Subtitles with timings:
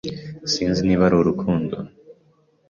[0.51, 1.75] Sinzi niba ari urukundo.